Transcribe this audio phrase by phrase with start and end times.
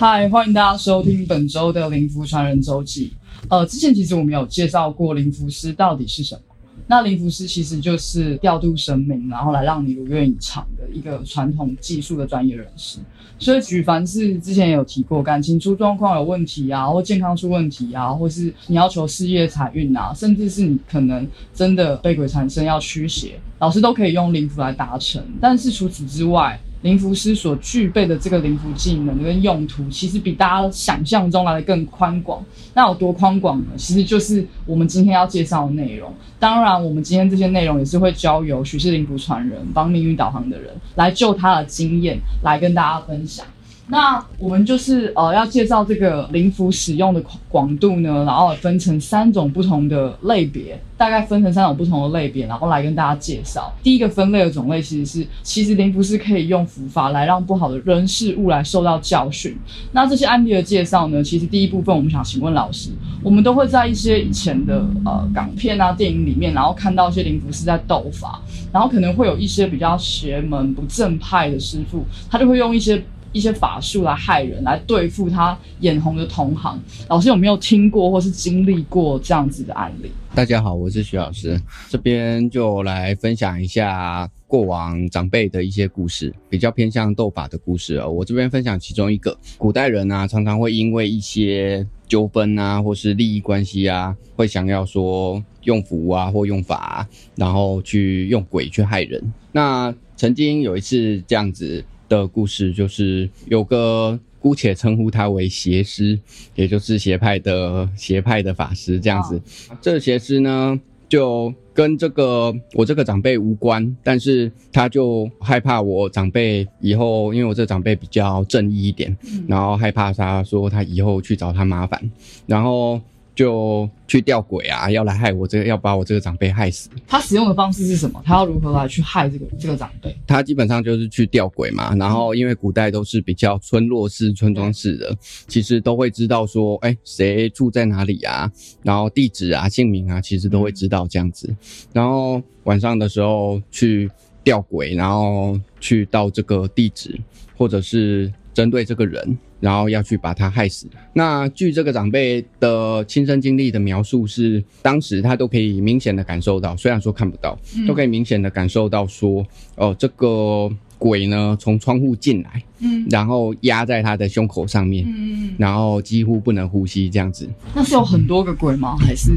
[0.00, 3.12] 嗨，欢迎大家收听本周的灵符传人周记。
[3.50, 6.40] 呃，之前其实我们有介绍过灵符师到底是什么。
[6.86, 12.98] 那灵符师其实就是调度神明，然后来让你如愿以偿的一个传统技术的专业人士。
[13.38, 25.22] 所以，举凡是之前有提过感情出状况有问题啊，或健康出问题啊，或是你要求事业财运啊，甚至是你可能真的被鬼缠身要驱邪，老师都可以用灵符来达成。
[25.42, 32.42] 但是除此之外，灵符师所具备的这个灵符技能跟用途，其实比大家想象中来的更宽广。
[32.72, 33.66] 那有多宽广呢？
[33.76, 36.12] 其实就是我们今天要介绍的内容。
[36.38, 43.44] 当然，我们今天这些内容也是会交由许氏灵符传人帮命运导航的人来就他的经验来跟大家分享。
[43.90, 53.72] 那我们就是呃要介绍这个灵符使用的广度呢，然后分成三种不同的类别，大概分成三种不同的类别，然后来跟大家介绍。
[53.82, 59.58] 第一个分类的种类其实是，其实灵符是可以用符法来让不好的人事物来受到教训。
[59.90, 62.90] 那这些案例的介绍呢，其实第一部分我们想请问老师，
[63.24, 68.40] 我们都会在一些以前的呃港片啊电影里面，然后看到一些灵符是在斗法，
[68.72, 73.02] 然后可能会有一些比较邪门不正派的师傅，他就会用一些。
[73.32, 76.80] 一些法术来害人，来对付他眼红的同行。
[77.08, 80.10] 老师有没有听过或是经历过这样子的案例？
[80.34, 88.10] 大家好，我是徐老师，这边就来分享一下过往长辈的一些故事，比较偏向斗法的故事哦。
[88.10, 97.06] 我这边分享其中一个，古代人啊，常常会因为一些纠纷啊，或是利益关系啊，会想要说用符啊或用法，
[97.36, 99.32] 然后去用鬼去害人。
[99.52, 101.84] 那曾经有一次这样子。
[102.10, 106.18] 的故事就是有个姑且称呼他为邪师，
[106.56, 109.40] 也就是邪派的邪派的法师这样子。
[109.80, 119.16] 这邪师呢，就跟这个我这个长辈无关，但是他就害怕我长辈以后，因为我这长辈比较正义一点，
[119.46, 122.10] 然后害怕他说他以后去找他麻烦，
[122.46, 123.00] 然后。
[123.34, 126.90] 就去吊鬼啊，要来害我这个，要把我这个长辈害死。
[127.06, 128.22] 他使用的方式是什么？
[128.24, 130.14] 他要如何来去害这个这个长辈？
[130.26, 131.94] 他基本上就是去吊鬼嘛。
[131.94, 135.16] 然后因为古代都是比较村落式、村庄式的，
[135.48, 138.50] 其实都会知道说，哎，谁住在哪里啊？
[138.82, 141.54] 然后地址啊、姓名啊，其实都会知道这样子。
[141.92, 144.10] 然后晚上的时候去
[144.44, 147.18] 吊鬼，然后去到这个地址，
[147.56, 149.38] 或者是针对这个人。
[149.60, 150.88] 然后要去把他害死。
[151.12, 167.48] 那据这个长辈的亲身经历的描述是，当时他都可以明显的感受到，虽然说看不到，都可以明显的感受到说，哦，这个鬼呢从窗户进来，嗯，然后压在他的胸口上面，嗯，然后几乎不能呼吸这样子。
[167.74, 168.96] 那是有很多个鬼吗？
[168.98, 169.32] 还是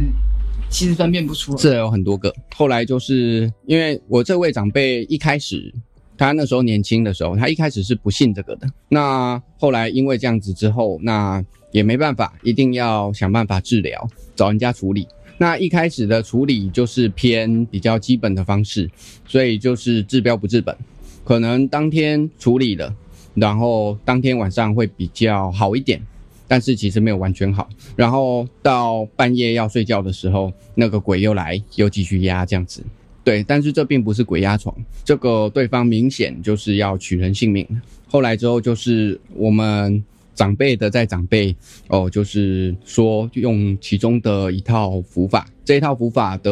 [0.70, 1.58] 其实分辨不出来？
[1.58, 2.34] 是有很多个。
[2.56, 5.74] 后来就是因为我这位长辈一开始。
[6.18, 8.68] 他那时候年轻的时候，他一开始是不信这个的。
[8.90, 15.08] 那后来因为这样子之后，那也没办法，一定要想办法治疗，找人家处理。
[15.40, 18.90] 那一开始的处理就是偏比较基本的方式，
[19.28, 20.76] 所以就是治标不治本。
[21.24, 22.94] 可能当天处理了，
[23.34, 26.00] 然后当天晚上会比较好一点，
[26.48, 27.68] 但是其实没有完全好。
[27.96, 32.84] 然后到半夜要睡觉的时候，那个鬼又来，又继续压这样子。
[33.24, 34.76] 对，但是这并不是鬼压床，
[35.06, 37.66] 这个对方明显就是要取人性命。
[38.06, 40.04] 后来之后就是我们
[40.36, 41.56] 长辈的在长辈
[41.88, 46.52] 哦，就是说用其中的一套符法，这一套符法的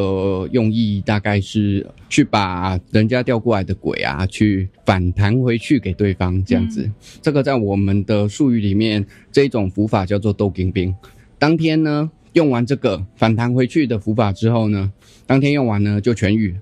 [0.54, 6.90] 用意大概是去把人家调过来的鬼啊，去反弹回去给对方这样子。
[7.22, 10.96] 这个在我们的术语里面，这种符法叫做斗金兵。
[11.38, 12.10] 当天呢。
[12.34, 14.92] 用完这个反弹回去的符法之后呢，
[15.26, 16.56] 当天用完呢就痊愈，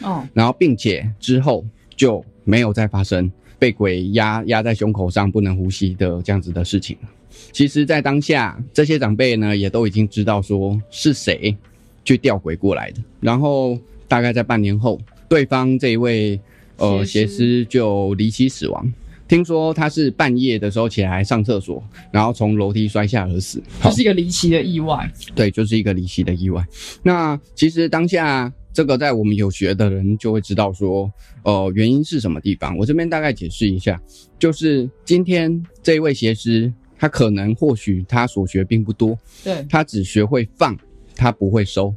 [0.00, 1.64] 哦，然后并且之后
[1.96, 7.08] 就没有再发生被鬼压压在胸口上不能呼吸的这样子的事情了。
[7.50, 11.56] 其实，在当下这些长辈呢也都已经知道说是谁
[12.04, 13.78] 去吊鬼过来的，然后
[14.08, 16.38] 大概在半年后，对方这一位
[16.76, 18.92] 呃邪师就离奇死亡。
[19.32, 25.10] 听说他是半夜的时候起来上厕所，然后从楼梯摔下而死，这是一个离奇的意外。
[25.34, 26.62] 对，就是一个离奇的意外。
[27.02, 31.10] 那其实当下这个在我们有学的人就会知道说，
[31.44, 32.76] 呃，原因是什么地方？
[32.76, 33.98] 我这边大概解释一下，
[34.38, 40.76] 就是今天这一位邪师，他可能或许他所学并不多，对他只学会放，
[41.16, 41.94] 他不会收，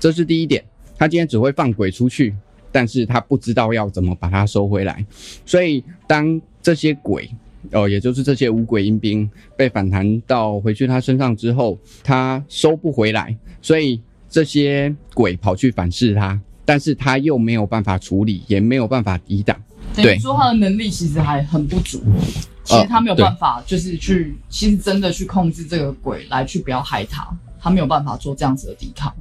[0.00, 0.64] 这是第一点。
[0.98, 2.34] 他今天只会放鬼出去。
[2.74, 5.04] 但是他不知道要怎么把它收回来，
[5.44, 7.28] 所以当这些鬼，
[7.72, 14.00] 哦，也就是这些五鬼阴兵被反弹到回去他身上之后，他收不回来，所以
[14.30, 19.60] 这些鬼跑去反噬他，但是他又没有办法处理，也没有办法抵挡。
[19.94, 22.02] 对，说他的能力其实还很不足。
[22.64, 27.28] 其实他没有办法，就是去，其实真的去控制这个鬼来去不要害他，
[27.60, 29.12] 他没有办法做这样子的抵抗。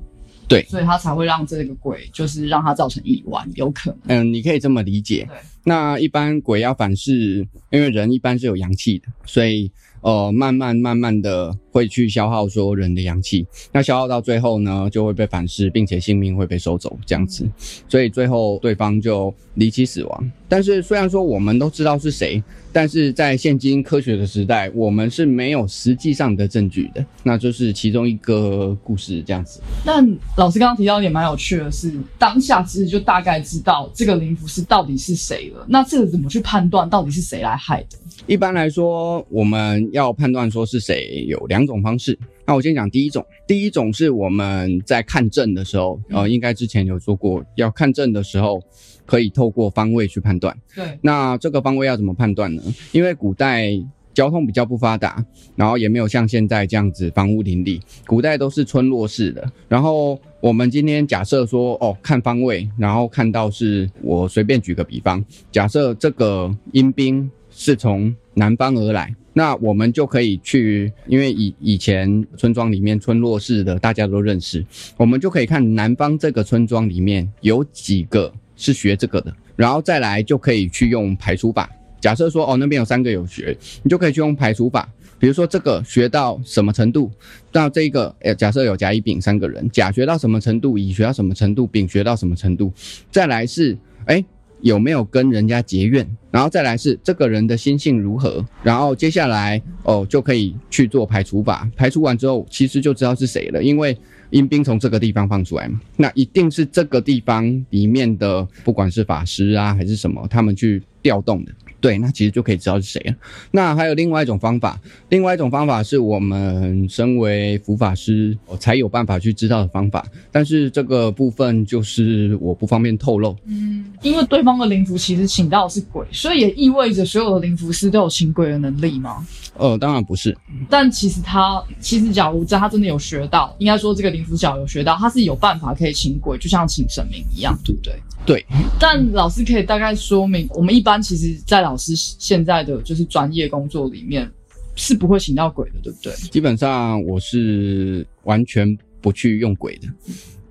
[0.51, 4.21] 对，所以他才会让这个鬼，就是让他造成意外，有可能。
[4.21, 5.25] 嗯，你可以这么理解。
[5.29, 9.71] 对，那一般鬼要反噬，因为人一般是有阳气的，所以
[10.01, 13.47] 呃，慢慢慢慢的会去消耗说人的阳气。
[13.71, 17.49] 那消耗到最后呢，就会被反噬，并且性命会被收走，这样子。
[17.87, 20.31] 所以最后对方就离奇死亡。
[20.51, 22.43] 但是虽然说我们都知道是谁。
[22.73, 29.59] 但是在现今科学的时代，我们是没有实际上的证据的，那就是其中一个故事这样子。
[29.85, 35.65] 但老师刚刚提到一点蛮有趣的是，当下其实就大概知道这个灵符是到底是谁了。
[35.67, 37.97] 那这个怎么去判断到底是谁来害的？
[38.25, 42.17] 一般来说，我们要判断说是谁有两种方式。
[42.45, 48.61] 那我先讲第一种，第一种是我们在看证的时候，呃，应该之前有说过，要看证的时候。
[49.05, 50.57] 可以透过方位去判断。
[50.75, 52.61] 对，那这个方位要怎么判断呢？
[52.91, 53.71] 因为古代
[54.13, 55.25] 交通比较不发达，
[55.55, 59.49] 然后也没有像现在这样子房屋林立，古代都是村落式的。
[59.69, 74.65] 然后我们今天假设说，哦，看方位，然后看到是我随便举个比方，假设这个阴兵是从南方而来，那我们就可以去，因为以以前村庄里面村落式的大家都认识，
[74.97, 78.33] 我们就可以看南方这个村庄里面有几个。
[78.61, 81.67] 是学这个的，然后再来就可以去用排除法。
[81.99, 84.87] 假设说哦，那边有三个有学，你就可以去用排除法。
[85.17, 87.11] 比如说这个学到什么程度，
[87.51, 92.71] 到这个诶，假设有甲乙丙三个人，甲学到什么程度，乙学到什么程度，丙学到什么程度，
[93.11, 94.23] 再来是诶
[94.61, 101.69] 有没有跟人家结怨，然后再来是这个人的心性如何，然后接下来哦就可以去做排除法。
[101.75, 103.97] 排除完之后，其实就知道是谁了，因为。
[104.31, 111.51] 阴兵从这个地方放出来嘛，那一定是这个地方里面的，不管是法师啊还是什么，他们去调动的。
[111.81, 113.15] 对，那其实就可以知道是谁了。
[113.49, 114.79] 那还有另外一种方法，
[115.09, 123.35] 另外一种方法是我们身为符法师才有办法去知道的方法，但是这个部分就是我不方便透露。
[123.45, 129.25] 嗯，因为对方的灵符其实请到的是鬼，所以也意味着所有的灵符师都有请鬼的能力吗？
[129.57, 130.37] 呃，当然不是。
[130.69, 137.93] 但其实他，其实假如他真的有学到，应该说这个灵符角有学到，他是有办法可以请鬼，就像请神明一样，对不对？
[138.25, 138.45] 对。
[138.79, 144.29] 但老师可以大概说明，我们一般其实，在老师现在的就是专业工作里面，
[144.75, 146.13] 是不会请到鬼的，对不对？
[146.29, 149.87] 基本上我是完全不去用鬼的，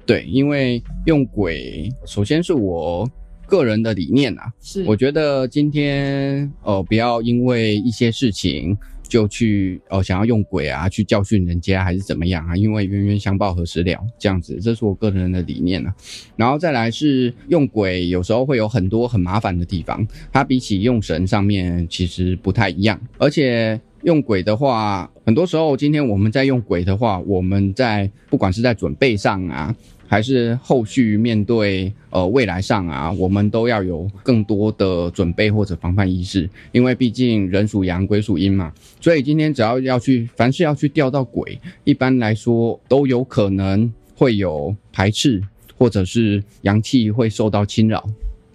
[0.06, 3.08] 对，因为用鬼，首先是我。
[3.46, 8.78] 个人的理念啊，是我觉得今天呃不要因为一些事情
[9.10, 12.56] 就去哦想要用鬼啊去教训人家还是怎么样啊？
[12.56, 15.92] 因为冤冤相报何时了这样子，这是我个人的理念啊。
[16.36, 22.98] 然后再来是用鬼，有时候会有很多很麻烦的地方，它比起用神上面其实不太一样。
[23.18, 29.74] 而且用鬼的话，很多时候今天我们在用鬼的话，我们在不管是在准备上啊。
[30.10, 38.72] 还是后续面对呃未来上啊，我们都要有更多的准备或者防范意识，因为毕竟人属阳，鬼属阴嘛。
[39.00, 45.40] 所以今天只要要去，凡是要去钓到鬼，一般来说都有可能会有排斥，
[45.78, 48.04] 或者是阳气会受到侵扰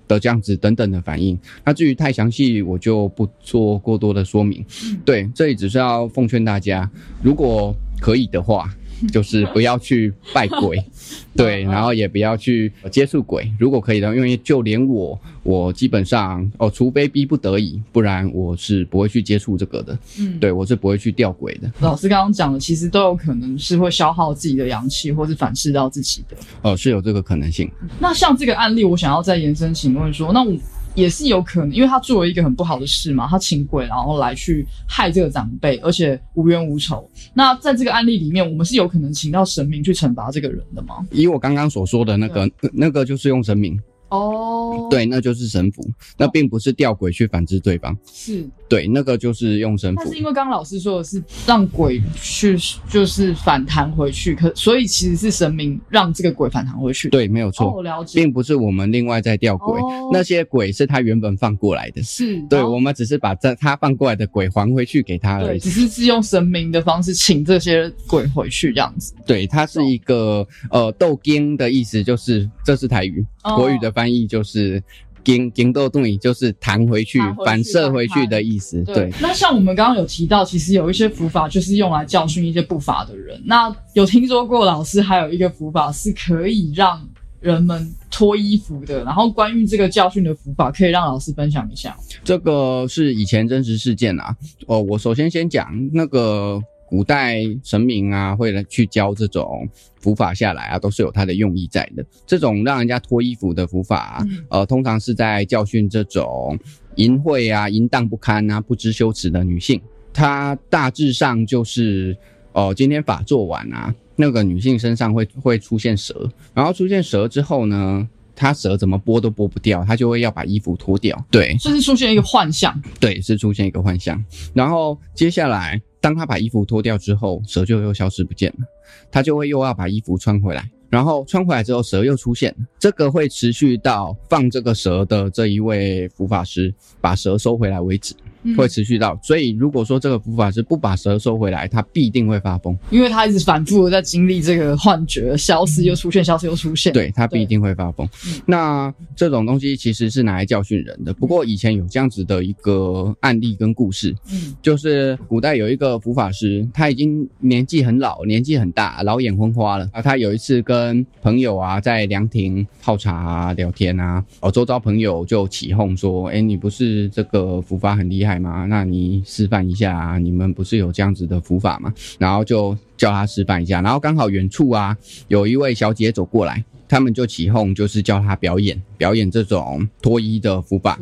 [0.07, 1.37] 的这样子等等的反应。
[1.63, 4.65] 那至于太详细，我就不做过多的说明。
[5.03, 6.89] 对，这里只是要奉劝大家，
[7.21, 8.69] 如果可以的话。
[9.11, 10.83] 就是不要去拜鬼，
[11.35, 13.51] 对，然后也不要去接触鬼。
[13.59, 19.97] 如果可以的，因为就连我，我基本上哦，除非逼不得已，不然我是不会去接触这个的。
[20.19, 21.71] 嗯，对我是不会去吊鬼的。
[21.79, 26.37] 老师刚刚讲的，其实都有可能是会消耗自己的阳气，或是反噬到自己的。
[26.61, 27.69] 哦，是有这个可能性。
[27.99, 30.55] 那像这个案例，我想要再延伸请问说，那我。
[30.95, 37.07] 也是有可能，因为他做了一个很不好的事嘛，他请鬼然后来去害这个长辈，而且无冤无仇。
[37.33, 41.05] 那在这个案例里面，我们是有可能请到神明去惩罚这个人的吗？
[41.11, 43.79] 以我刚刚所说的那个，那个就是用神明。
[44.15, 45.83] 哦，对，那就是神符，
[46.17, 50.01] 那并不是吊鬼去反制对方，是对，那个就是用神符。
[50.03, 52.57] 但是因为刚刚老师说的是让鬼去，
[52.89, 57.09] 就是反弹回去，可所以其实是神明让这个鬼反弹回去。
[57.09, 59.79] 对，没有错，我了解，并不是我们另外在吊鬼，
[60.11, 69.13] 那些鬼是他原本放过来的，是对，我们只是把这他放过来的鬼还回去给他而已，只是是用神明的方式请这些鬼回去这样子。
[69.25, 73.25] 对，它是一个呃斗经的意思，就是这是台语。
[73.55, 74.81] 国语的翻译就是
[75.23, 78.83] “金金豆动语”，就是弹回去、反射回去的意思。
[78.83, 79.11] 对。
[79.21, 83.41] 那像我们刚刚有提到，其实有一些伏法就是用来教训一些不法的人。
[83.45, 87.01] 那有听说过老师还有一个伏法是可以让
[87.39, 89.03] 人们脱衣服的。
[89.03, 91.95] 然后关于这个教训的伏法，可以让老师分享一下。
[92.23, 94.35] 这个是以前真实事件啊。
[94.67, 99.67] 哦，我首先先讲那个古代神明啊，会来去教这种
[99.99, 102.05] 伏法下来啊，都是有它的用意在的。
[102.25, 106.57] 这种让人家脱衣服的伏法、啊，呃，通常是在教训这种
[106.95, 109.81] 淫秽啊、淫荡不堪啊、不知羞耻的女性。
[110.13, 112.15] 它大致上就是，
[112.53, 121.25] 哦、今天法做完啊，那个女性身上会会出现蛇，然后出现蛇之后呢，她蛇怎么剥都剥不掉，他就会要把衣服脱掉。
[121.31, 124.23] 对，这是出现一个幻象，对，是出现一个幻象。
[124.53, 128.65] 然后接下来，当他把衣服脱掉之后，蛇就又消失不见了，
[129.09, 130.69] 他就会又要把衣服穿回来。
[130.87, 139.17] 然后穿回来之后，蛇又出现了，这个会持续到放这个蛇的这一位伏法师把蛇收回来为止，嗯会持续到。
[139.23, 146.93] 所以如果说这个伏法师不把蛇收回来，他必定会发疯，因为他一直反复的在经历这个幻觉，消失又出现，消失又出现。
[146.93, 148.41] 对他必定会发疯嗯。
[148.45, 151.13] 那这种东西其实是拿来教训人的。
[151.13, 160.01] 不过以前有这样子的一个案例跟故事，嗯就是古代有一个伏法师，他已经年纪很老，年纪很大，老眼昏花了啊。
[160.01, 168.65] 他有一次跟朋友啊在凉亭泡茶啊聊天啊，哦，周遭朋友就起哄说：“哎，你不是这个伏法很厉害吗？
[168.65, 170.17] 那你示范一下啊！
[170.17, 174.95] 你们不是有这样子的伏法吗？”然后就叫他示范一下，然后刚好远处啊
[175.27, 176.63] 有一位小姐走过来。
[176.87, 180.99] 他们就起哄，就是叫他表演表演这种脱衣的伏法。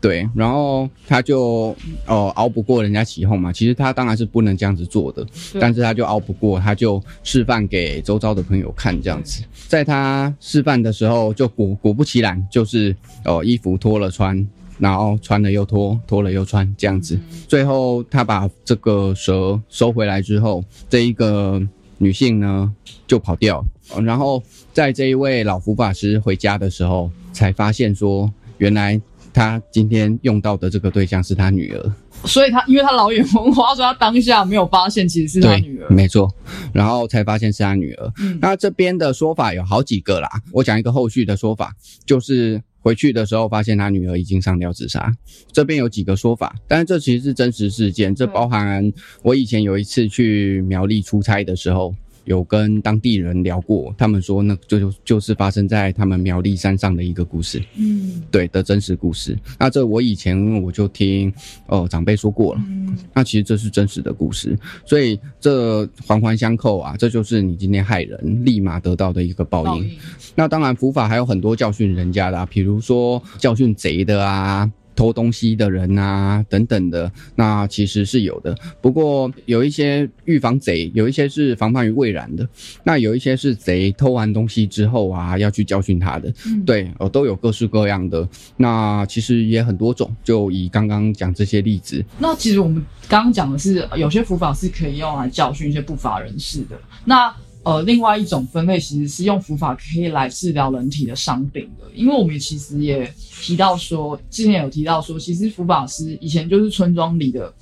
[0.00, 1.74] 对，然后他就
[2.06, 5.24] 哦熬不过人家起哄嘛，其实他当然是不能这样子做的，
[5.60, 9.44] 但是他就熬不过，他就示范给周遭的朋友看这样子。
[9.68, 12.94] 在他示范的时候，就果果不其然，就是
[13.24, 14.44] 哦衣服脱了穿，
[14.80, 17.20] 然后穿了又脱，脱了又穿这样子。
[17.46, 21.60] 最后他把这个蛇收回来之后，这一个
[21.98, 22.74] 女性呢
[23.06, 29.00] 就跑掉，呃然后在这一位老伏法师回家的时候，才发现说，原来
[29.34, 31.92] 他今天用到的这个对象是他女儿。
[32.24, 35.88] 所以他因为他老眼昏花，所以他当下没有发现其实是他女儿。
[35.88, 36.30] 没错，
[36.72, 38.12] 然后才发现是他女儿。
[38.18, 45.14] 嗯那这边的说法有好几个啦，我讲一个后续的说法，就是回去的时候发现他女儿已经上吊自杀。
[45.52, 51.94] 这边有几个说法，但是这其实是真实事件，这包含我以前有一次去苗栗出差的时候。
[52.30, 59.36] 有跟当地人聊过，他们说那就就就是发生在他们苗栗山上的一个故事，嗯对的真实故事。
[59.58, 61.32] 那这我以前我就听
[61.66, 64.56] 哦长辈说过了，嗯，那其实这是真实的故事，
[64.86, 69.64] 所以这环环相扣啊，这就是你今天害人立马得到的一个报应。
[69.64, 69.98] 报应
[70.36, 74.70] 那当然，伏法还有很多教训人家的、啊，比如说教训贼的啊。
[74.94, 78.54] 偷东西的人啊，等等的，那其实是有的。
[78.80, 82.46] 不过有一些预防贼，有一些是防范于未然的。
[82.84, 86.32] 那有一些是贼偷完东西之后啊，要去教训他的。
[86.46, 88.28] 嗯对，呃，都有各式各样的。
[88.56, 90.14] 那其实也很多种。
[90.22, 96.78] 就以刚刚讲这些例子，那其实我们刚刚讲的是，呃有些伏法是可以用来教训一些不法人士的。
[97.04, 103.12] 那呃，另外一种分类其实是用伏法可以来治疗人体的伤病的，因为我们其实也
[103.42, 107.52] 提到说，之前有提到说，其实伏法师以前就是村庄里的。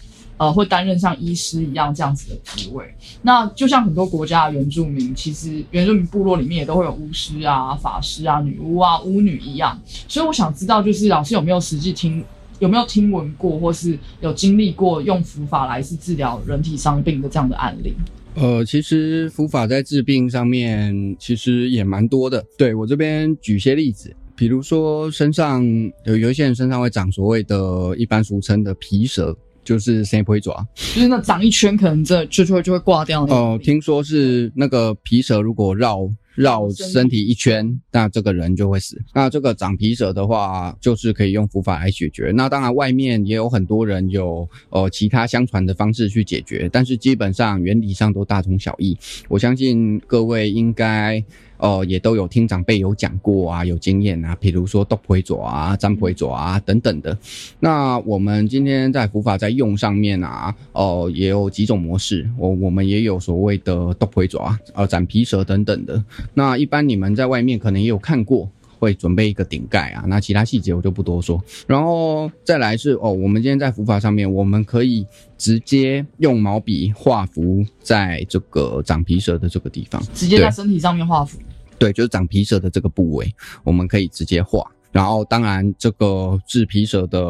[0.41, 2.85] 呃，会担任像医师一样这样子的职位。
[3.23, 9.77] 那就像很多国家的原住民，其实原住民部落里面也都会有巫师啊、法师啊、女巫啊、巫女一样。
[10.07, 12.25] 所以我想知道，就是老师有没有实际听
[12.61, 17.93] 有没有听闻过，或是有经历过用伏法来是治疗人体伤病的这样的案例？
[18.41, 22.45] 呃，其实伏法在治病上面其实也蛮多的。
[22.57, 25.67] 对我这边举些例子，比如说身上
[26.05, 30.55] 有有一些人身上会长所谓的一般俗称的皮蛇，就是谁不会抓。
[30.95, 33.25] 就是那长一圈，可能这就就会就会挂掉。
[33.25, 38.97] 哦、听说是那个皮蛇如果绕绕身体一圈，那这个人就会死。
[39.13, 42.33] 那这个长皮蛇的话，就是可以用伏法来解决。
[42.35, 48.97] 那当然，外面也有很多人有呃其他相传的方式去解决，但是基本上原理上都大同小异。
[49.29, 51.25] 我相信各位应该。
[51.59, 57.17] 哦，也都有听长辈有讲过啊，有经验啊，比如说斗魁爪啊、占回爪啊等等的。
[57.61, 66.03] 那我们今天在伏法在用上面啊，哦、也有几种模式，我我们也有所谓的斗回爪、呃斩皮蛇等等的。
[66.35, 68.49] 那一般你们在外面可能也有看过。
[68.81, 71.43] 会准备一个顶盖啊，那其他细节我就不多说。
[71.67, 75.05] 然后再来是哦，我们今天在伏法上面，我们可以
[75.37, 81.41] 直接用毛笔画符在这个长皮蛇的这个地方，直接在身体上面画符。
[81.79, 84.65] 对，就是长皮蛇的这个部位，我们可以直接画。
[84.91, 87.21] 然后，当然，这个治皮蛇的，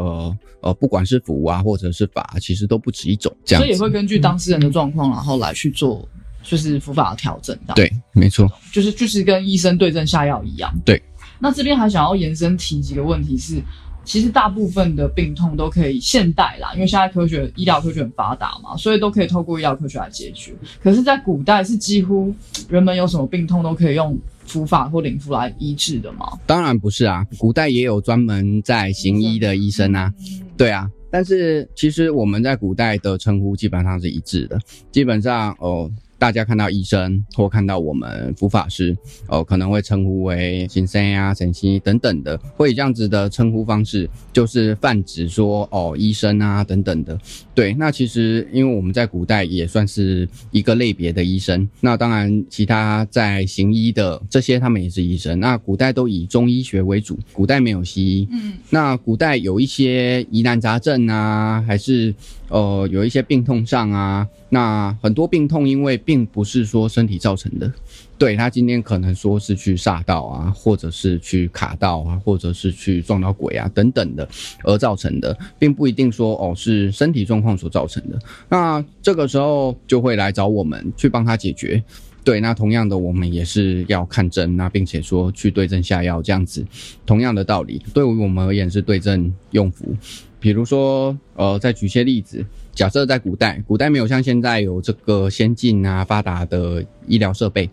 [0.61, 3.37] 呃，不管是符啊，或者是法，其实都不止一种。
[3.45, 6.09] 这样子，所以也会根据当事人的状况，然后来去做
[6.43, 10.73] 就是符法的调整，这样对，没错，就是就是跟医生对症下药一样。
[10.85, 11.03] 对。
[11.41, 13.63] 那这边还想要延伸提几个问题是，
[14.09, 20.55] 其实大部分的病痛都可以现代啦，因为现在科学医疗科学很发达嘛，所以都可以透过医疗科学来解决。
[20.83, 22.35] 可是，在古代是几乎
[22.71, 26.27] 人们有什么病痛都可以用伏法或灵符来医治的吗？
[26.47, 30.11] 当然不是啊，古代也有专门在行医的医生啊，
[30.57, 30.91] 对啊。
[31.11, 34.59] 但是其实我们在古代的称呼基本上是一致的，
[34.91, 35.91] 基本上哦。
[36.19, 38.97] 大家看到医生或看到我们佛法师，
[39.29, 47.17] 哦，可能会称呼为先生呀、神仙等等的，会以这样子的称呼方式，就是泛指说哦，医生啊等等的。
[47.55, 55.39] 对，那其实因为我们在古代也算是一个类别的医生，那当然其他在行医的这些他们也是医生。
[55.39, 58.29] 那古代都以中医学为主，古代没有西医。
[58.33, 62.13] 嗯，那古代有一些疑难杂症啊，还是。
[62.49, 67.71] 呃，有一些病痛上啊，那很多病痛因为并不是说身体造成的，
[68.17, 74.27] 对他今天可能说是去煞到啊，或者是去卡到啊，或者是去撞到鬼啊等等的
[74.65, 78.19] 而造成的，并不一定说哦是身体状况所造成的。
[78.49, 81.83] 那这个时候就会来找我们去帮他解决。
[82.29, 86.63] 对，那同样的我们也是要看针，那并且说去对症下药这样子，
[87.07, 89.97] 同样的道理，对于我们而言是对症用符。
[90.39, 92.45] 比如说，呃，再举些例子，
[92.75, 97.67] 假设在古代，古代没有像现在有这个先进啊发达的医疗设备，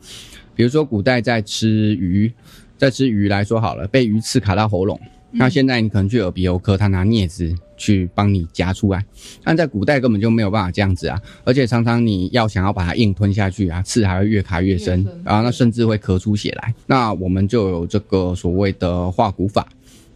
[0.55, 2.31] 比如说古代在吃鱼，
[2.77, 4.97] 在吃鱼来说好了，被鱼刺卡到喉咙，
[5.37, 9.05] 那现在你可能去耳鼻喉科，他拿镊子去帮你夹出来，
[9.43, 19.67] 但在古代根本就没有办法这样子啊，而且常常你要想要把它硬吞下去啊，刺还会越卡越深，然后那甚至会咳出血来，那我们就有这个所谓的化骨法。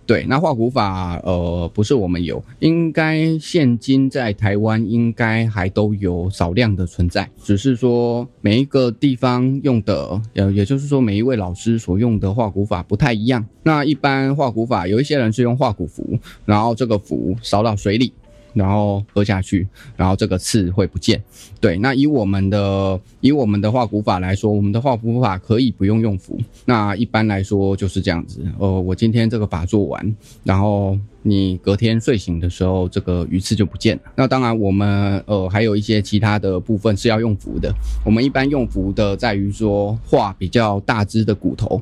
[0.10, 13.46] 对，那画骨法，呃，不是我们有，应该现今在台湾应该还都有少量的存在，只是说每一个地方用的，呃，也就是说每一位老师所用的画骨法不太一样。
[13.62, 18.12] 那一般画骨法，有一些人是用画骨符，然后这个符烧到水里。
[18.54, 21.22] 然后喝下去，然后这个刺会不见。
[21.60, 26.40] 对，那以我们的以我们的画骨法来说，我们的画骨法可以不用用符。
[26.66, 28.46] 那一般来说就是这样子。
[28.58, 34.04] 呃，我今天这个法做完，然后你隔天睡醒的时候，这个鱼刺就不见了。
[34.16, 37.74] 那当然，我们呃还有一些其他的部分是要用符的。
[38.06, 41.82] 我们一般用符的在于说画比较大只的骨头，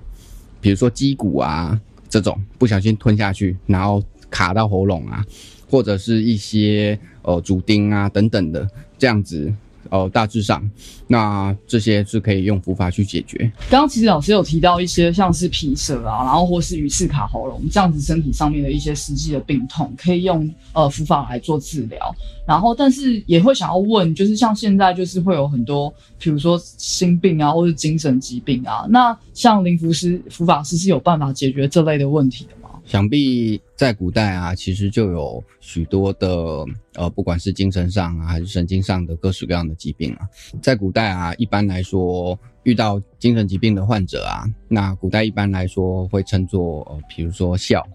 [0.59, 5.23] 比如说鸡骨啊这种，不小心吞下去，然后卡到喉咙啊。
[5.69, 9.53] 或者是一些呃主钉啊等等的这样子，
[9.89, 10.69] 哦，大致上，
[11.07, 13.37] 那这些是可以用符法去解决。
[13.69, 22.15] 刚刚其实老师有提到一些像是皮蛇啊，然后或是鱼刺卡喉咙这样子身体上面的一些实际的病痛，可以用呃符法来做治疗。
[22.45, 32.69] 然后，但是也会想要问，就是像现在就是会有很多，比如说心病啊，或是精神疾病啊，那像灵符师、符法师是有办法解决这类的问题的吗？
[32.85, 40.27] 想必在古代啊，其实就有许多的呃，不管是精神上啊，还是神经上的各式各样的疾病啊。
[40.63, 47.87] 在古代啊，一般来说遇到精神疾病的患者啊，那古代一般来说会称作呃，比如说笑，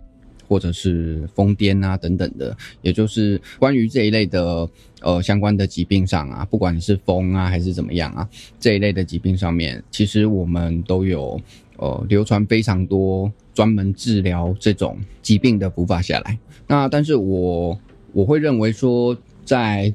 [0.53, 4.69] 或者是疯癫啊等等的，也就是关于这一类的
[5.01, 8.29] 呃相关的疾病上啊，不管你是疯啊还是怎么样啊，
[8.61, 11.41] 这一类的疾病上面，其实我们都有
[11.79, 13.33] 呃流传非常多。
[13.55, 17.79] 专门治疗这种疾病的补法下来，那但是我
[18.15, 19.93] 我会认为说，在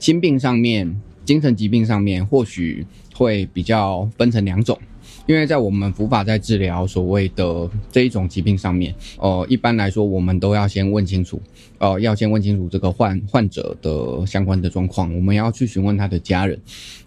[0.00, 4.76] 心病上面、精神疾病上面，或许会比较分成两种。
[5.26, 11.42] 因为在我们佛法在治疗所谓的这一种疾病上面，呃，一般来说我们都要先问清楚，
[11.78, 16.56] 呃，要先问清楚这个患患者的相关的状况，我们要去询问他的家人，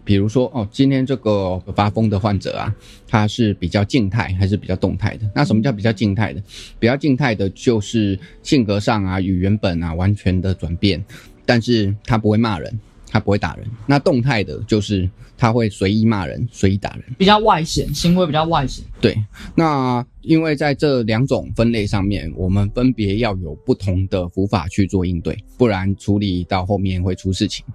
[0.03, 2.75] 比如说哦，今天这个发疯的患者啊，
[3.07, 5.29] 他是比较静态还是比较动态的？
[5.33, 6.43] 那什么叫比较静态的？
[6.77, 11.01] 比较静态的就是性格上啊与原本啊完全的转变，
[11.45, 12.79] 但是他不会骂人。
[13.09, 18.85] 他不会打人，那动态的就是他会随意骂人，随意打人，比较外显，行为比较外显。
[19.01, 19.17] 对，
[19.55, 27.65] 那因为在这两种分类上面，我们分别要有不同的伏法去做应对，不然处理到后面会出事情。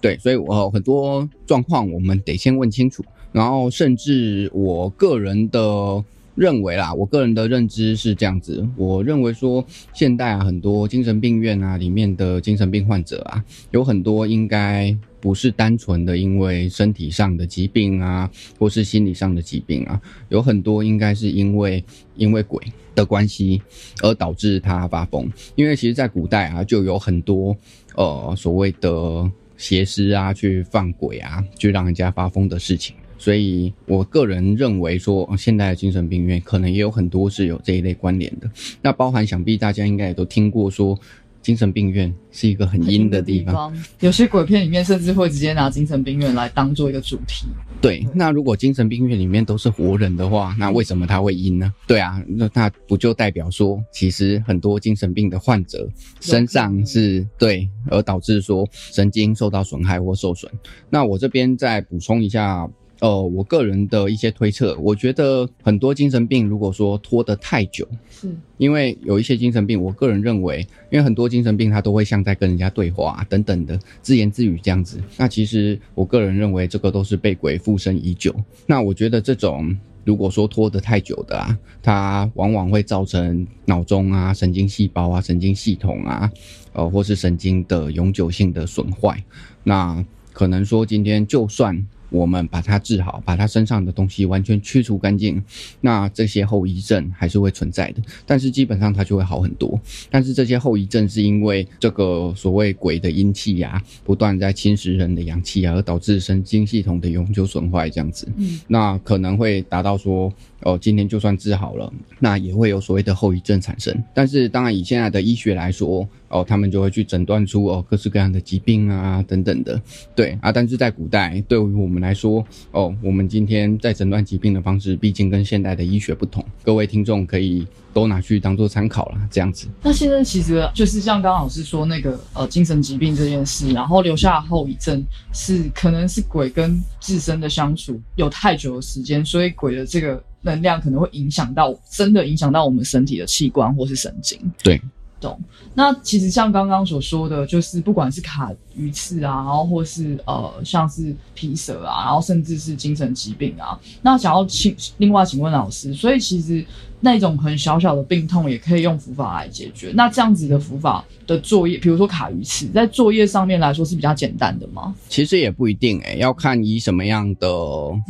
[0.00, 6.04] 对，所以我很多状况我们得先问清楚，然后甚至我个人的。
[6.40, 8.66] 认为啦，我个人的认知是这样子。
[8.74, 20.00] 我认为说，现代啊，很多精神病院啊里面的精神病患者啊，有很多应该不是单纯的因为身体上的疾病啊，或是心理上的疾病啊，
[20.30, 21.84] 有很多应该是因为
[22.16, 22.58] 因为鬼
[22.94, 23.60] 的关系
[24.00, 25.30] 而导致他发疯。
[25.56, 27.54] 因为其实，在古代啊，就有很多
[27.96, 29.30] 呃所谓的。
[29.60, 32.96] 邪师啊去放鬼啊，去让人家发疯的事情。
[33.20, 38.50] 所以我个人认为说，现在的精神病院可能也有很多是有这一类关联的。
[38.82, 40.98] 那包含想必大家应该也都听过说。
[41.42, 47.46] 精神病院是一个很阴的地方， 有些鬼片里面甚至会直接拿精神病院来当做一个主题。
[47.80, 51.72] 对，那如果精神病院里面都是活人的话，那为什么他会阴呢？
[51.86, 55.88] 对啊，那那不就代表说，其实很多精神病的患者
[56.20, 60.52] 身上是对，而导致说神经受到损害或受损。
[60.90, 62.68] 那我这边再补充一下。
[63.00, 70.60] 呃，我个人的一些推测，我觉得很多精神病如果说拖得太久，是因为有一些精神病，我个人认为，
[70.90, 75.00] 因为很多精神病他都会像在跟人家对话等等的自言自语这样子。
[75.16, 78.34] 那其实我个人认为，这个都是被鬼附身已久。
[78.66, 86.30] 那我觉得这种如果说拖得太久的啊，它往往会造成脑中啊神经细胞啊神经系统啊，
[86.74, 89.24] 呃或是神经的永久性的损坏。
[89.64, 91.82] 那可能说今天就算。
[92.10, 95.42] 我们把它治好，把它身上的东西完全驱除干净，
[95.80, 99.80] 那这些后遗症还是会存在的，但是基本上它就会好很多。
[100.10, 108.28] 但是这些后遗症是因为这个所谓鬼的阴气呀，不断在侵蚀人的阳气啊，而导致神经系统的永久损坏这样子。
[108.36, 110.32] 嗯，那可能会达到说。
[110.62, 113.96] 哦，今天就算治好了，那也会有所谓的后遗症产生。
[114.14, 119.80] 但是，当然以现在的医学来说，哦，他们就会去诊断出哦各式各样的疾病啊等等的，
[120.14, 120.52] 对啊。
[120.52, 126.44] 但是在古代，对于我们来说，哦，我们今天在诊断疾病的方式，毕竟跟现代的医学不同。
[126.62, 127.66] 各位听众可以。
[127.92, 129.66] 都拿去当做参考了，这样子。
[129.82, 144.38] 那现在其实就是像刚老师说那个呃精神疾病这件事，然后留下后遗症是可能是鬼跟自身的相处有太久的时间，所以鬼的这个能量可能会影响到真的影响到我们身体的器官或是神经。
[144.62, 144.80] 对。
[145.20, 145.38] 懂，
[145.74, 156.64] 那其实像刚刚所说的，就是不管是卡鱼刺啊，然后或是呃像是皮蛇啊，然后甚至是精神疾病啊，那想要请另外请问老师，所以其实
[157.00, 159.90] 那种很小小的病痛也可以用符法来解决。
[159.94, 164.94] 那这样子的符法的作业，比如说卡鱼刺，在作业上面来说是比较简单的吗？
[165.08, 167.48] 其实也不一定诶，要看以什么样的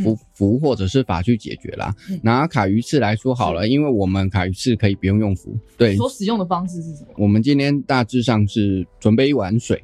[0.03, 1.95] 符符或者是法去解决啦。
[2.23, 7.09] 拿卡鱼刺来说好了，因为我们卡鱼刺可以不用用符，对，所使用的方式是什么。
[7.17, 9.83] 我们今天大致上是准备一碗水，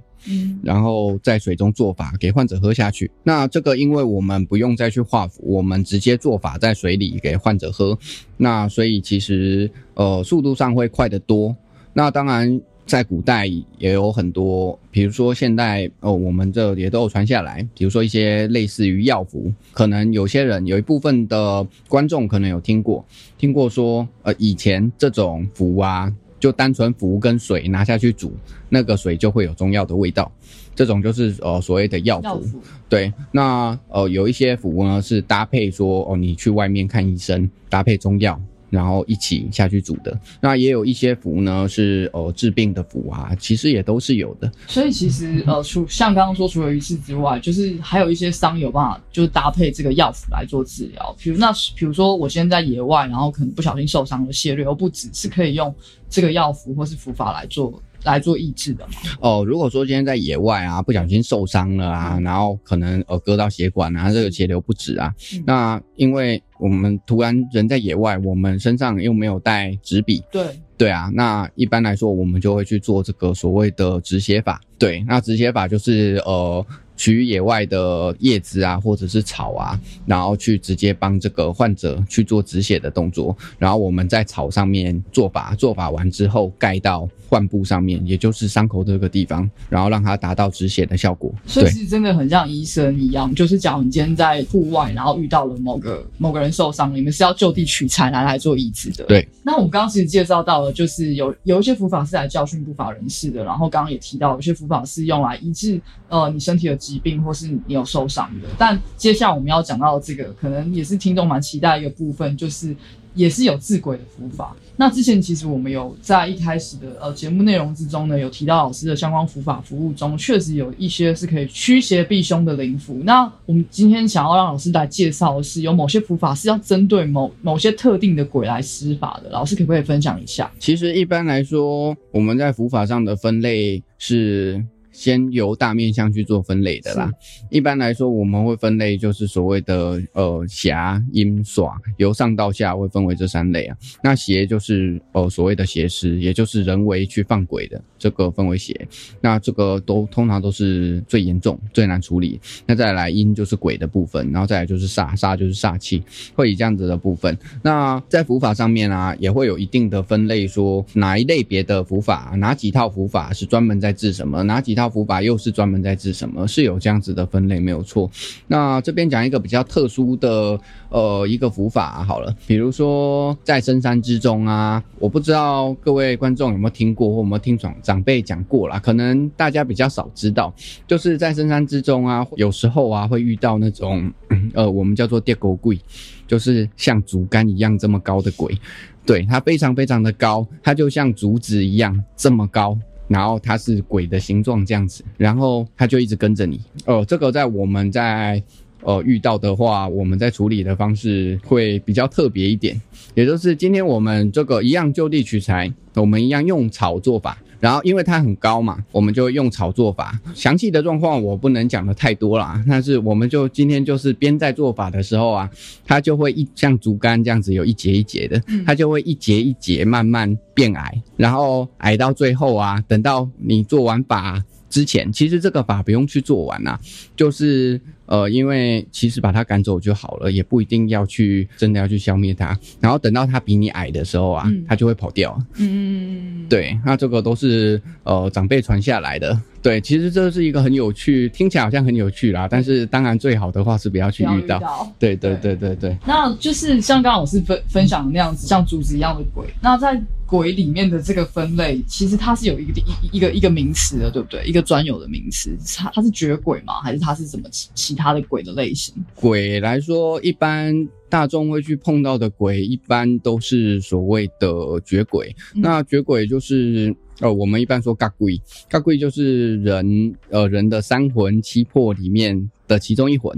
[0.62, 3.10] 然后在水中做法给患者喝下去。
[3.22, 7.98] 那这个因为我们不用再去画符，我们直接做法在水里给患者喝，
[8.36, 11.54] 那所以其实呃速度上会快得多。
[11.92, 13.46] 那当然在古代
[13.78, 23.04] 也有很多，比如说现代哦，我们这也都有传下来，比如说一些类似于药符，可能有些人有一部分的观众可能有听过，
[23.38, 26.12] 听过说呃以前这种符啊。
[26.38, 28.32] 就单纯服跟水拿下去煮，
[28.68, 30.30] 那个水就会有中药的味道，
[30.74, 32.60] 这种就是呃所谓的药服。
[32.88, 38.40] 对，那呃有一些服呢是搭配说哦，你去外面看医生搭配中药。
[38.70, 44.50] 然后一起下去煮的，那也有一些符呢，是呃治病的符啊，其实也都是有的。
[44.66, 51.14] 所以其实呃，除像刚刚说除了鱼翅之外，就是还有一些伤有办法，就是搭配这个药符来做治疗。
[51.18, 55.74] 比如那比如说我今天在野外，然后可能不小心受伤了，血流不止，是可以用
[56.08, 57.82] 这个药符或是符法来做。
[58.04, 58.86] 来做抑制的
[59.18, 59.44] 哦。
[59.44, 65.12] 如果说今天在野外啊，不小心受伤了啊，然后可能呃割到血管啊，这个血流不止啊，
[65.44, 74.60] 那因为我们突然人在野外，我们身上又没有带纸笔，对对啊，那一般来说我们就会去做这个所谓的止血法。
[74.78, 76.64] 对，那止血法就是呃。
[76.96, 91.34] 取野外的叶子啊，或者是草啊，然后去直接帮这个患者去做止血的动作，然后我们在草上面做法，做法完之后盖到患部上面，也就是伤口这个地方，然后让它达到止血的效果。
[91.44, 99.04] 所以是真的很像医生一样，就是假如你今天在户外，然后遇到了某个某个人受伤，你们是要就地取材来来做医治的。
[99.04, 99.28] 对。
[99.42, 105.78] 那我们刚刚其实介绍到了，就是有有一些符法是来教训不法人士的，然后刚刚也提到有些符法是用来医治
[106.08, 106.76] 呃你身体的。
[106.86, 112.74] 疾病或是你有受伤的，但接下来我们要讲到这个，可能也是听众蛮期待一个部分，就是
[113.12, 114.54] 也是有治鬼的符法。
[114.76, 123.00] 那之前其实我们有在一开始的呃节目内容之中呢，有提到老师的相关符法服务中，确实有一些是可以驱邪避凶的灵符。
[123.02, 129.30] 那我们今天想要让老师来介绍的是，有某些符法是要针对某某些特定的鬼来施法的。
[129.30, 130.48] 老师可不可以分享一下？
[130.60, 134.64] 其实一般来说，我们在符法上的分类是。
[134.96, 137.12] 先由大面相去做分类的啦。
[137.50, 140.74] 一般来说，我们会分类就是所谓的呃邪、
[141.12, 143.76] 阴、耍，由上到下会分为这三类啊。
[144.02, 148.74] 那邪就是呃所谓的邪师，也就是人为去放鬼的，这个分为邪。
[149.20, 152.40] 那这个都通常都是最严重、最难处理。
[152.64, 156.02] 那再来阴就是鬼的部分，然后再来就是煞，煞就是煞气，
[156.34, 157.36] 会以这样子的部分。
[157.62, 168.10] 那在符法上面啊，也会有一定的分类，说哪一类别的符法，哪几套符法是专门在治什么，哪几套符法又是专门在治什么，是有这样子的分类，没有错。
[168.46, 180.52] 那这边讲一个比较特殊的呃一个符法好了，比如说在深山之中啊，我不知道各位观众有没有听过或有没有听长长辈讲过啦，可能大家比较少知道，
[180.86, 184.12] 就是在深山之中啊，有时候啊会遇到那种
[184.54, 185.78] 呃我们叫做跌狗鬼，
[186.26, 188.56] 就是像竹竿一样这么高的鬼，
[189.04, 192.76] 对，它非常非常的高，它就像竹子一样这么高。
[193.08, 196.60] 然后它是鬼的形状这样子，然后它就一直跟着你。
[196.84, 198.42] 哦，这个在我们在
[198.82, 202.80] 呃遇到的话，我们在处理的方式会比较特别一点，
[203.14, 207.38] 也就是今天我们这个一样就地取材，我们一样用草做法。
[207.60, 210.18] 然后因为它很高嘛，我们就用草做法。
[210.34, 215.50] 详细的状况我不能讲的太多啦，但是我们就今天就是边在做法的时候啊，
[215.84, 226.78] 它就会一像竹竿这样子有一节一节的，它就会一节一节慢慢变矮，然后矮到最后啊，等到你做完法之前，其实这个法不用去做完啊，
[227.14, 232.58] 就是呃，因为其实把它赶走就好了，也不一定要去真的要去消灭它。
[232.80, 235.36] 然后等到它比你矮的时候啊，它就会跑掉。
[235.56, 239.38] 嗯，对，那这个都是呃长辈传下来的。
[239.62, 244.58] 对，其实这是一个很有趣，听起来好像很有趣啦，但是当然最好的话是不要去遇到。
[244.58, 245.98] 遇到对对对对对。
[246.06, 249.44] 那就是像刚刚老师分分享的那样子，像竹子一样的鬼。
[249.60, 254.44] 那在鬼里面的这个分类，其实它是有一个一一个一个名词的，对不对？
[254.44, 256.74] 一个专有的名词，它它是绝鬼吗？
[256.84, 258.94] 还是它是怎么其其他的鬼的类型？
[259.14, 265.34] 鬼来说，一般大众会去碰到的鬼，一般都是所谓的绝鬼。
[265.54, 273.34] 嗯那绝鬼就是呃，我们一般说嘎鬼，嘎鬼就是人呃人的三魂七魄里面的其中一魂。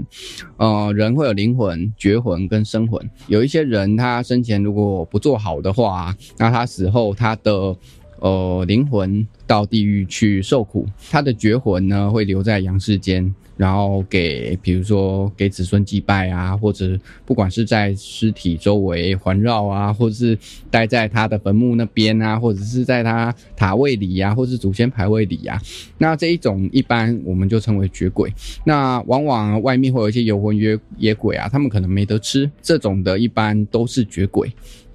[0.57, 3.09] 呃，人会有灵魂、绝魂跟生魂。
[3.27, 7.73] 有一些人他生前如果不做好的话，那他死后他的
[8.19, 20.37] 呃灵魂到地狱去受苦，他的绝魂呢会留在阳世间，然后给比如说给子孙祭拜啊，或者不管是在尸体周围环绕啊，或者是
[20.71, 25.61] 待在他的坟墓那边啊，或者是在他塔位里啊，或是祖先牌位里啊，
[25.97, 28.33] 那这一种一般我们就称为绝鬼。
[28.63, 34.49] 那往往外面会有一些游魂野野鬼啊，他们可能没得吃，这种的一般都是绝鬼。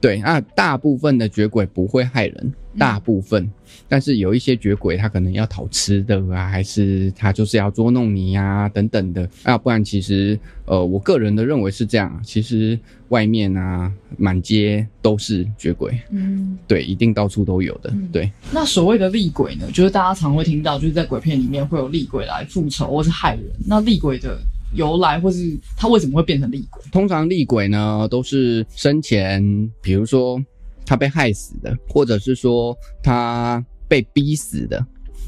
[0.04, 3.50] 对，那大部分的绝鬼不会害人，大部分，
[3.88, 18.06] 但是有一些绝鬼他可能要讨吃的啊，还是他就是要捉弄你呀、等等的，要不然其实呃，我个人的认为是这样啊，其实外面啊满街都是绝鬼，嗯，对，一定到处都有的，嗯。
[18.12, 18.30] 对。
[18.52, 23.44] 那所谓的厉鬼呢，就是大家常会听到，就是在鬼片里面会有厉鬼来复仇或是害人。
[23.66, 24.38] 那厉鬼的
[24.74, 26.82] 由来，或是他为什么会变成厉鬼？
[26.92, 29.42] 通常厉鬼呢，都是生前，
[29.80, 30.42] 比如说
[30.84, 34.84] 他被害死的，或者是说他被逼死的，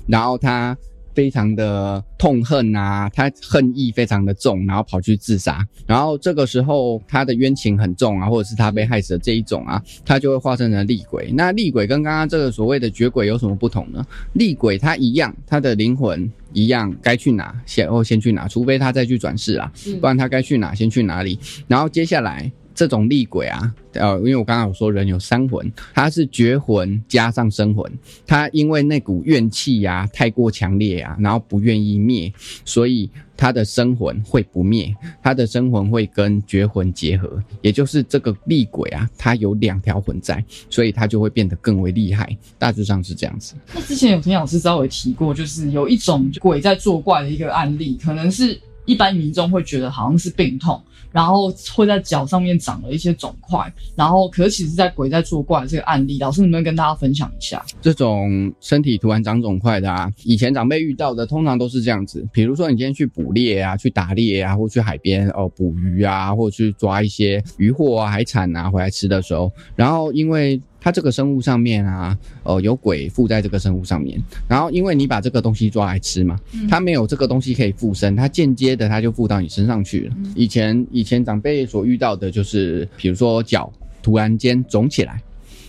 [0.07, 0.77] 然后他
[1.17, 11.33] 非常的痛恨啊，他恨意非常的重，然后跑去自杀，然后这个时候他的冤情很重啊，或者是他被害死的这一种啊，他就会化身成厉鬼。
[11.33, 14.05] 那厉鬼跟刚刚这个所谓的绝鬼有什么不同呢？
[14.35, 21.39] 厉鬼他一样，他的灵魂一样该去哪先或先去哪，除非他再去转世啊，不然他该去哪先去哪里。
[21.67, 27.91] 然后接下来这种厉鬼啊，呃，因为我刚刚有说人有三魂，他是绝魂加上生魂，
[28.27, 32.31] 他因为那股怨气呀、太过强烈啊，然后不愿意灭，
[32.67, 43.55] 所以他的生魂会不灭，他的生魂会跟绝魂结合，也就是这个厉鬼啊，他有两条魂在，所以他就会变得更为厉害，大致上是这样子。
[43.75, 50.81] 那之前有听老师稍微提过，就是有一种鬼在作怪的一个案例，可能是一般民众会觉得好像是病痛，
[51.13, 57.65] 然后会在脚上面长了一些肿块，然后可是其实在鬼在作怪这个案例，老师能不能跟大家分享一下？
[57.83, 62.27] 这种身体突然长肿块的啊，以前长辈遇到的通常都是这样子。
[62.33, 76.39] 比如说你今天去捕猎啊，去打猎啊，或去海边哦捕鱼啊，或去抓一些渔获啊、海产啊回来吃的时候，然后因为它这个生物上面啊，呃，有鬼附在这个生物上面，然后因为你把这个东西抓来吃嘛，
[76.71, 80.15] 它没有这个东西可以附身，它间接的它就附到你身上去了。
[80.37, 83.69] 以前以前长辈所遇到的就是，比如说脚
[84.01, 85.21] 突然间肿起来。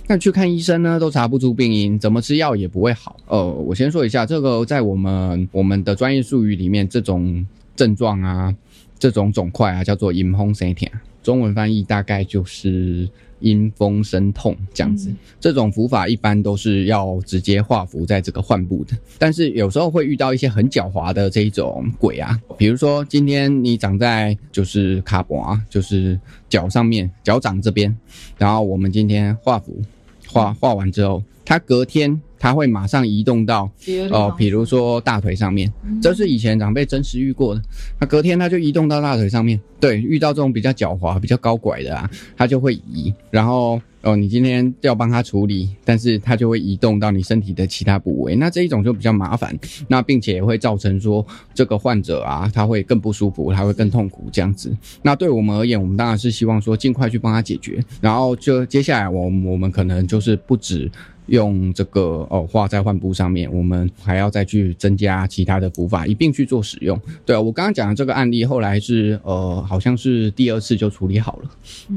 [0.06, 3.20] 那去看医生呢，都查不出病因，怎么吃药也不会好。
[3.26, 7.44] 呃，我先说一下，这个在我们我们的专业术语里面，这种
[7.76, 8.56] 症状啊，
[9.00, 10.88] 这种肿块啊，叫做阴风生疼，
[11.24, 13.10] 中文翻译大概就是。
[13.40, 26.20] 阴风生痛这样子，这种符法一般都是要直接画符在这个患部的，但是有时候会遇到一些很狡猾的这一种鬼啊，比如说今天你长在就是卡脖啊，就是
[26.50, 27.96] 脚上面脚掌这边，
[28.38, 29.82] 然后我们今天画符
[30.28, 32.22] 画画完之后，它隔天。
[32.40, 33.70] 它会马上移动到
[34.12, 35.72] 哦，比如说大腿上面，
[36.02, 37.62] 这是以前长辈真实遇过的。
[38.00, 43.14] 那隔天它就移动到大腿上面，对，遇到这种比较狡猾、比较高拐的啊，它就会移。
[43.32, 48.36] 然后哦，你今天要帮他处理，但是它就会移动到你身体的其他部位。
[48.36, 54.72] 那这一种就比较麻烦，那并且也会造成说这个患者啊，他会更不舒服，他会更痛苦这样子。
[55.02, 57.84] 那对我们而言，我们当然是希望说尽快去帮他解决。
[58.00, 60.90] 然后就接下来我我们可能就是不止。
[61.28, 67.00] 用这个哦画在患部上面，我们还要再去增加其他的补法，一并去做使用。
[67.26, 71.50] 对啊，我刚刚讲的这个案例，后来是呃，好像是第二次就处理好了。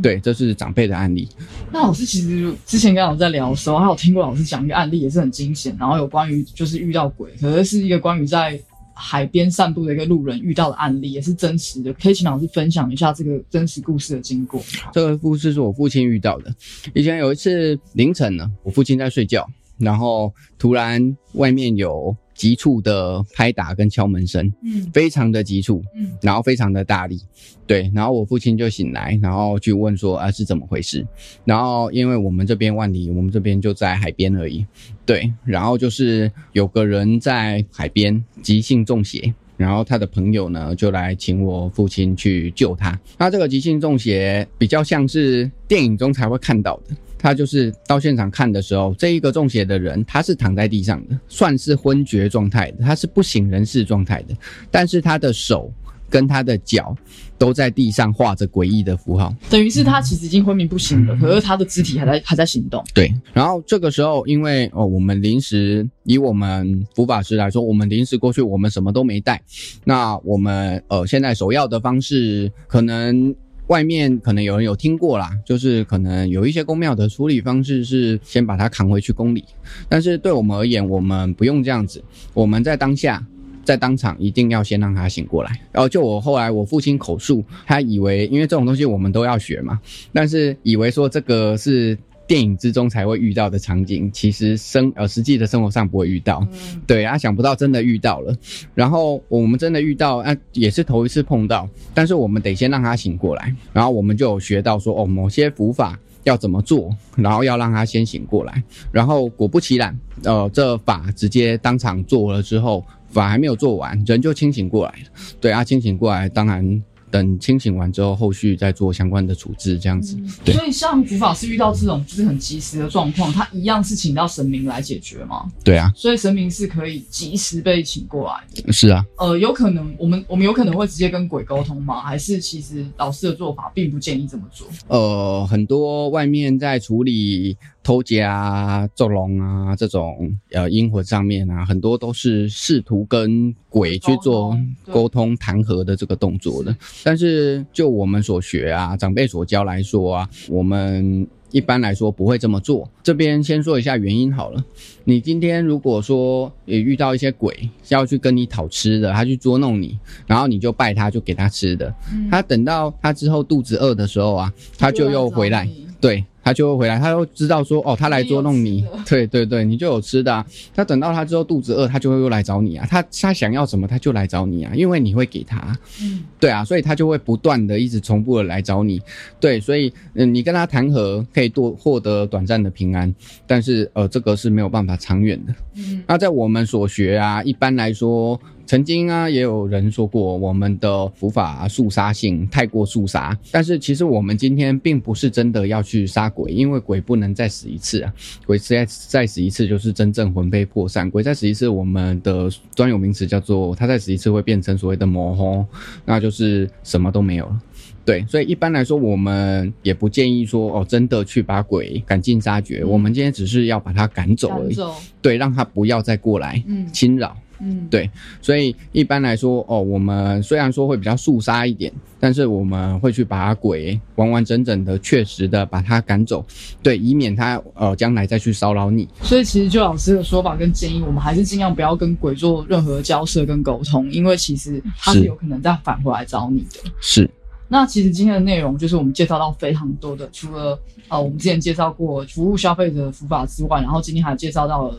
[0.02, 1.28] 对，这是长辈的案例。
[1.72, 8.60] 那老师其实之前跟老师在聊的时候，还有听过老师讲一个案例，也是很惊险，然后有关于就是遇到鬼，可能是一个关于在。
[8.94, 14.62] 海边散步的一个路人遇到的案例也是真实的，可以请老师分享一下这个真实故事的经过。
[14.92, 16.54] 这个故事是我父亲遇到的。
[16.94, 19.46] 以前有一次凌晨呢，我父亲在睡觉，
[19.78, 22.16] 然后突然外面有。
[22.40, 27.20] 急促的拍打跟敲门声，嗯，非常的急促，嗯，然后非常的大力，
[27.66, 31.06] 对，然后我父亲就醒来，然后去问说啊是怎么回事？
[31.44, 34.64] 然后因为我们这边万里，我们这边就在海边而已，
[35.04, 42.98] 对，然后就是有个人在海边急性中邪，然后他的朋友呢就来请我父亲去救他。
[43.18, 46.96] 那这个急性中邪比较像是电影中才会看到的。
[47.22, 54.34] 他就是到现场看的时候，这一个中邪的人，他是躺在地上的，算是昏厥状态的，他是不省人事状态的，
[54.70, 55.70] 但是他的手
[56.08, 56.96] 跟他的脚
[57.36, 62.82] 都在地上画着诡异的符号，等于是他其实已经昏迷不醒了，可是他的肢体还在还在行动。
[62.94, 69.40] 对，然后这个时候，因为哦，我们临时以我们佛法师来说，我们临时过去，我们什么都没带，
[69.84, 73.34] 那我们呃现在首要的方式可能。
[73.70, 79.44] 外面可能有人有听过啦，就是可能有一些公庙的处理方式是先把它扛回去宫里，
[79.88, 82.02] 但是对我们而言，我们不用这样子。
[82.34, 83.24] 我们在当下，
[83.64, 85.50] 在当场一定要先让他醒过来。
[85.70, 89.80] 然后就我后来我父亲口述，他以为因为这种东西我们都要学嘛，
[90.12, 91.96] 但是以为说这个是。
[92.30, 96.46] 电影之中才会遇到的场景，其实生呃实际的生活上不会遇到，
[96.86, 98.32] 对啊，想不到真的遇到了，
[98.72, 108.62] 然后我们真的遇到，啊也是头一次碰到，但是我们得先让他醒过来，然后我们就有学到说哦某些伏法要怎么做，然后要让他先醒过来，
[108.92, 116.80] 然后果不其然，呃这法直接当场做了之后，法还没有做完，人就清醒过来了，对啊清醒过来，当然。
[117.10, 120.16] 等清醒完之后，后续再做相关的处置，这样子。
[120.44, 125.50] 对，所以像古法师遇到这种就是很及时的状况，他一样是请到神明来解决吗？
[125.64, 128.72] 对啊，所以神明是可以及时被请过来的。
[128.72, 132.00] 是啊，呃，有可能我们我们有可能会直接跟鬼沟通吗？
[132.00, 134.66] 还是其实老师的做法并不建议这么做？
[134.88, 137.56] 呃，很多外面在处理。
[137.82, 144.56] 偷家啊、咒龙啊这种呃阴魂上面啊，很多都是试图跟鬼去做
[144.92, 146.76] 沟通谈和的这个动作的。
[147.02, 152.88] 但是就我们所学啊，长辈所教来说啊，我们一般来说不会这么做。
[153.02, 154.62] 这边先说一下原因好了。
[155.04, 161.92] 你今天如果说也遇到一些鬼要去跟你讨吃的，他去捉弄你，然后你就拜他，就给他吃的。
[162.30, 165.66] 他等到他之后肚子饿的时候啊，他就又回来。
[165.98, 166.22] 对。
[166.50, 170.44] 他就会回来，他就知道说，哦，他来捉弄你， 对对对，你就有吃的。
[170.74, 172.84] 他等到他之后肚子饿，他就会又来找你啊。
[172.90, 175.78] 他他想要什么，他就来找你啊，因为你会给他。
[176.02, 179.00] 嗯，对啊，所以他就会不断的一直重复的来找你。
[179.38, 183.14] 对，所以嗯，你跟他谈和可以多获得短暂的平安，
[183.46, 185.54] 但是呃，这个是没有办法长远的。
[185.76, 188.40] 嗯，那在我们所学啊，一般来说。
[188.70, 198.14] 曾经啊，也有人说过我们的伏法速杀性太过速杀，但是其实我们今天并不是真的要去杀鬼，因为鬼不能再死一次啊，
[198.46, 205.66] 鬼再再死一次就是真正魂飞魄散，鬼再死一次，我们的专有名词叫做他再死一次会变成所谓的魔吼，
[206.04, 207.60] 那就是什么都没有了。
[208.04, 214.76] 对，所以一般来说，我们也不建议说哦，真的去把鬼赶尽杀绝，我们今天只是要把它赶走而已，
[215.20, 216.62] 对，让他不要再过来
[216.92, 217.36] 侵扰。
[217.36, 217.42] 嗯，
[217.90, 226.44] 对所以一般来说，哦，我们虽然说会比较肃杀一点，但是我们会去把鬼完完整整的、确实的把它赶走，
[226.82, 229.06] 对，以免它呃将来再去骚扰你。
[229.22, 236.90] 所以其实就老师的说法跟建议，我们还是尽量不要跟鬼做任何交涉跟沟通，因为其实它是是有可能再返回来找你的。
[237.00, 237.28] 是，
[237.68, 244.94] 那其实今天的内容就是我们介绍到非常多的，除了呃我们之前介绍过服务消费者的服法之外，然后今天还介绍到了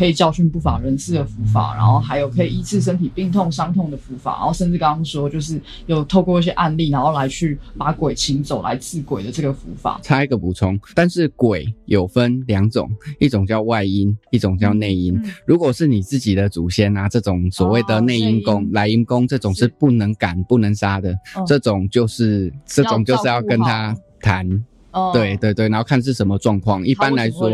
[0.00, 10.00] 可以教训不法人士的福法，然后还有可以医治身体病痛伤痛的福法，然后甚至刚刚说就是有透过一些案例，然后来去把鬼请走来治鬼的这个福法。
[10.02, 15.14] 插一个补充，但是鬼有分两种，一种叫外因，一种叫内因。
[15.16, 15.30] 嗯。
[15.46, 26.86] 如果是你自己的祖先啊，这种所谓的哦内阴公、内阴来阴公，这种是是不能赶、不能杀的，嗯这种就是这种就是要跟他照谈，哦对对对，然后看是什么状况。
[26.86, 27.50] 一般来说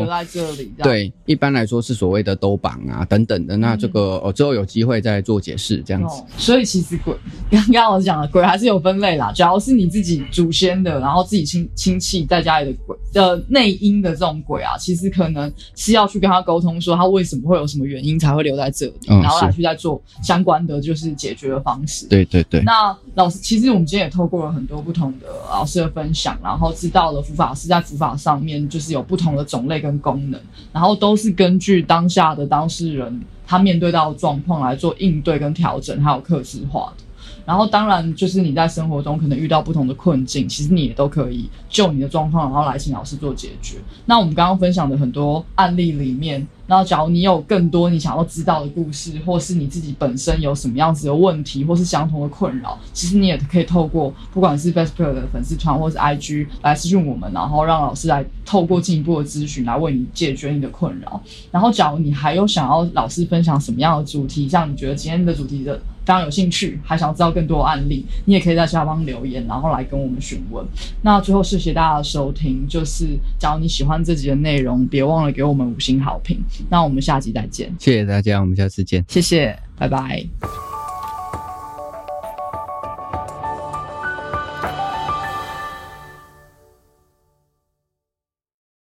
[0.82, 3.56] 对，一般来说是所谓的兜绑啊等等的。
[3.56, 6.20] 那嗯这个哦之后有机会再做解释，这样子。
[6.20, 7.14] 哦，所以其实鬼，
[7.50, 9.32] 刚刚我讲的鬼还是有分类啦。
[9.32, 22.06] 假如是你自己祖先的，然后自己亲亲戚在家里的鬼的内因的这种鬼啊，其实可能是要去跟他沟通，说他为什么会有什么原因才会留在这里，嗯然后来去再做相关的就是解决的方式。
[22.06, 30.40] 对对对，那老师，其实我们今天也透过了很多不同的老师的分享，然后知道了佛法是在佛法上面就是有不同的种类跟功能，
[30.72, 37.04] 然后都是根据当下的当事人他面对到的状况来做应对跟调整，还有克制化的。
[37.46, 43.76] 然后当然就是你在生活中可能遇到不同的困境，其实你也都可以就你的状况，然后来请老师做解决。
[44.04, 61.20] 那我们刚刚分享的很多案例里面，然后假如你有更多你想要知道的故事，或是你自己本身有什么样子的问题，或是相同的困扰，其实你也可以透过不管是 Facebook 的粉丝团或是 IG 来私讯我们，然后让老师来透过进一步的咨询来为你解决你的困扰。
[61.52, 70.64] 然后，假如你还有想要老师分享什么样的主题，像你觉得今天的主题的非常有兴趣，还想知道更多案例，你也可以在下方留言，然后来跟我们询问。
[71.02, 76.38] 那最后谢谢大家的收听，就是假如你喜欢这集的内容，别忘了给我们五星好评。
[76.70, 79.04] 那我们下集再见，谢谢大家，我们下次见。
[79.08, 80.65] 谢谢，拜拜。